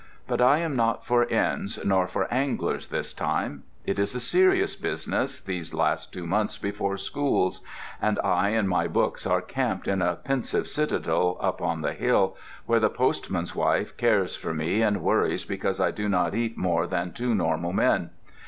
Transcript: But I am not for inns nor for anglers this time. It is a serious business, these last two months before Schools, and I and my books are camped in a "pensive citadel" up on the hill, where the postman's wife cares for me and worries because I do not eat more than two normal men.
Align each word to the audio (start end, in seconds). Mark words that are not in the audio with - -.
But 0.27 0.41
I 0.41 0.57
am 0.57 0.75
not 0.75 1.05
for 1.05 1.25
inns 1.25 1.77
nor 1.85 2.07
for 2.07 2.25
anglers 2.33 2.87
this 2.87 3.13
time. 3.13 3.61
It 3.85 3.99
is 3.99 4.15
a 4.15 4.19
serious 4.19 4.75
business, 4.75 5.39
these 5.39 5.75
last 5.75 6.11
two 6.11 6.25
months 6.25 6.57
before 6.57 6.97
Schools, 6.97 7.61
and 8.01 8.17
I 8.23 8.49
and 8.49 8.67
my 8.67 8.87
books 8.87 9.27
are 9.27 9.43
camped 9.43 9.87
in 9.87 10.01
a 10.01 10.15
"pensive 10.15 10.67
citadel" 10.67 11.37
up 11.39 11.61
on 11.61 11.81
the 11.81 11.93
hill, 11.93 12.35
where 12.65 12.79
the 12.79 12.89
postman's 12.89 13.53
wife 13.53 13.95
cares 13.95 14.35
for 14.35 14.55
me 14.55 14.81
and 14.81 15.03
worries 15.03 15.45
because 15.45 15.79
I 15.79 15.91
do 15.91 16.09
not 16.09 16.33
eat 16.33 16.57
more 16.57 16.87
than 16.87 17.13
two 17.13 17.35
normal 17.35 17.71
men. 17.71 18.09